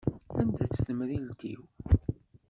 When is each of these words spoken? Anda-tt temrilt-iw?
Anda-tt 0.41 0.81
temrilt-iw? 0.85 1.61